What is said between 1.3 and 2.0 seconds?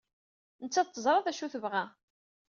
ay tebɣa.